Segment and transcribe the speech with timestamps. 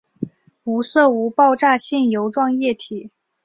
[0.63, 3.11] 无色无爆炸性油状液体。